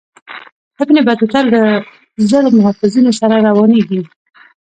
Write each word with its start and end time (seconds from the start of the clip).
ابن 0.83 0.95
بطوطه 1.07 1.41
له 1.51 1.61
زرو 2.29 2.49
محافظینو 2.57 3.11
سره 3.19 3.35
روانیږي. 3.47 4.01